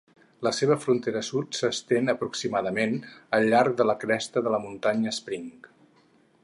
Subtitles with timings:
[0.45, 2.97] La seva frontera sud s'estén, aproximadament,
[3.39, 5.47] al llarg de la cresta de la Muntanya Spring.